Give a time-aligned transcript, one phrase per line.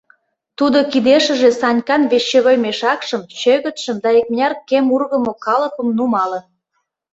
[0.57, 6.43] Тудо кидешыже Санькан вещевой мешакшым, чӧгытшым да икмыняр кем ургымо калыпым нумалын.